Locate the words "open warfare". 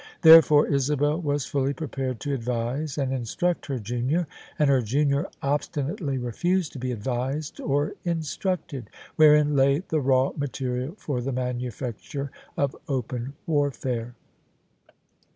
12.87-14.15